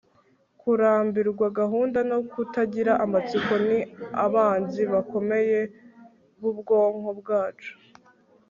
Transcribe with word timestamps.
kurambirwa, 0.59 1.45
gahunda, 1.59 1.99
no 2.11 2.19
kutagira 2.31 2.91
amatsiko 3.05 3.53
ni 3.67 3.79
abanzi 4.25 4.81
bakomeye 4.93 5.59
b'ubwonko 6.39 7.09
bwacu 7.19 7.73